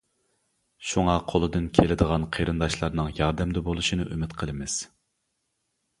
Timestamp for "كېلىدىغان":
1.79-2.25